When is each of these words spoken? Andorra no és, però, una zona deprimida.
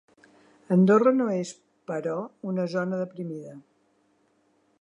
Andorra 0.75 1.13
no 1.17 1.27
és, 1.33 1.51
però, 1.93 2.17
una 2.53 2.67
zona 2.75 3.03
deprimida. 3.05 3.55